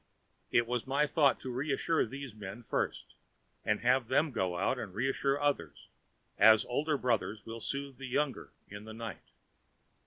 It 0.49 0.65
was 0.65 0.87
my 0.87 1.05
thought 1.05 1.39
to 1.41 1.51
reassure 1.53 2.07
these 2.07 2.33
men 2.33 2.63
first, 2.63 3.13
and 3.63 3.81
have 3.81 4.07
them 4.07 4.31
go 4.31 4.57
out 4.57 4.79
and 4.79 4.95
reassure 4.95 5.39
others, 5.39 5.89
as 6.39 6.65
older 6.65 6.97
brothers 6.97 7.45
will 7.45 7.59
soothe 7.61 7.97
the 7.99 8.07
younger 8.07 8.51
in 8.67 8.85
the 8.85 8.95
night. 8.95 9.29